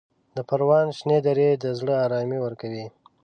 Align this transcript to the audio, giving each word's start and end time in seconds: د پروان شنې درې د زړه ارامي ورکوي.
د 0.35 0.37
پروان 0.49 0.87
شنې 0.97 1.19
درې 1.27 1.49
د 1.63 1.65
زړه 1.79 1.93
ارامي 2.05 2.39
ورکوي. 2.41 2.85